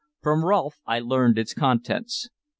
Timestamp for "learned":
0.97-1.37